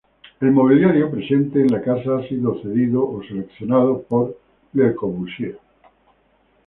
El 0.39 0.49
mobiliario 0.51 1.11
presente 1.11 1.59
en 1.61 1.67
la 1.67 1.79
casa 1.79 2.17
ha 2.17 2.27
sido 2.27 2.53
concebido 2.53 3.07
o 3.07 3.21
seleccionado 3.21 4.01
por 4.01 4.35
Le 4.73 4.95
Corbusier. 4.95 5.59